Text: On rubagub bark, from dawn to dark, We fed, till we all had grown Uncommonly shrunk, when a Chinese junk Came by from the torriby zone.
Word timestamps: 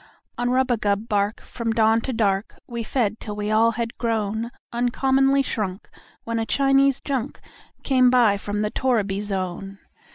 On 0.35 0.49
rubagub 0.49 1.07
bark, 1.07 1.41
from 1.41 1.71
dawn 1.73 2.01
to 2.01 2.11
dark, 2.11 2.55
We 2.67 2.81
fed, 2.81 3.19
till 3.19 3.35
we 3.35 3.51
all 3.51 3.73
had 3.73 3.99
grown 3.99 4.49
Uncommonly 4.73 5.43
shrunk, 5.43 5.91
when 6.23 6.39
a 6.39 6.45
Chinese 6.47 6.99
junk 7.01 7.39
Came 7.83 8.09
by 8.09 8.37
from 8.37 8.63
the 8.63 8.71
torriby 8.71 9.21
zone. 9.21 9.77